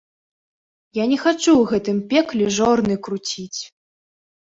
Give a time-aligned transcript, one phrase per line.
[0.97, 3.61] Я не хачу ў гэтым пекле жорны круціць!